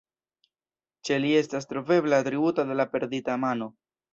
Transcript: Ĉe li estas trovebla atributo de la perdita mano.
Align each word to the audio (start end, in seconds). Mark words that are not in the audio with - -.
Ĉe 1.09 1.17
li 1.25 1.35
estas 1.41 1.69
trovebla 1.73 2.21
atributo 2.25 2.69
de 2.71 2.79
la 2.81 2.89
perdita 2.95 3.41
mano. 3.45 3.71